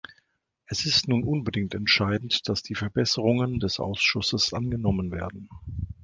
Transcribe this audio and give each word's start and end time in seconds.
Es 0.65 0.87
ist 0.87 1.07
nun 1.07 1.23
unbedingt 1.23 1.75
entscheidend, 1.75 2.49
dass 2.49 2.63
die 2.63 2.73
Verbesserungen 2.73 3.59
des 3.59 3.79
Ausschusses 3.79 4.51
angenommen 4.51 5.11
werden. 5.11 5.47